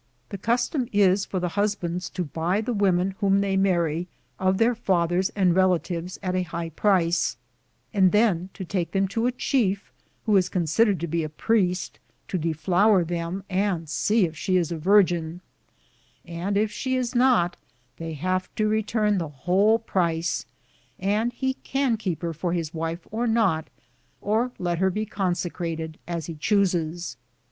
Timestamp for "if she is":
14.25-14.71, 16.57-17.13